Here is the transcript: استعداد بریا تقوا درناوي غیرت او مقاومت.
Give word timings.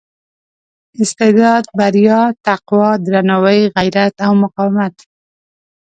استعداد 1.03 1.63
بریا 1.79 2.21
تقوا 2.45 2.87
درناوي 3.05 3.59
غیرت 3.77 4.15
او 4.25 4.33
مقاومت. 4.43 4.95